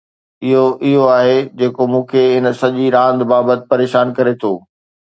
اھو 0.45 0.63
اھو 0.83 1.01
آھي 1.17 1.35
جيڪو 1.57 1.83
مون 1.91 2.03
کي 2.09 2.23
ھن 2.35 2.45
سڄي 2.59 2.85
راند 2.95 3.19
بابت 3.31 3.59
پريشان 3.71 4.07
ڪري 4.17 4.33
ٿو. 4.41 4.53